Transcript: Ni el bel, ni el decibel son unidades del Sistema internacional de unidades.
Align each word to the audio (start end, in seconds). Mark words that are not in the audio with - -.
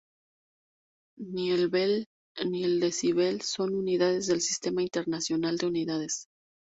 Ni 1.33 1.43
el 1.55 1.67
bel, 1.75 1.93
ni 2.43 2.63
el 2.63 2.79
decibel 2.79 3.41
son 3.41 3.75
unidades 3.75 4.25
del 4.25 4.41
Sistema 4.41 4.81
internacional 4.81 5.57
de 5.57 5.67
unidades. 5.67 6.25